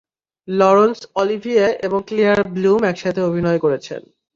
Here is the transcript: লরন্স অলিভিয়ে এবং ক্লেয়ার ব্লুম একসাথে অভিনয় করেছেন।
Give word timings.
লরন্স 0.47 0.99
অলিভিয়ে 1.15 1.65
এবং 1.83 1.99
ক্লেয়ার 2.07 2.39
ব্লুম 2.53 2.79
একসাথে 2.83 3.21
অভিনয় 3.21 3.59
করেছেন। 3.59 4.01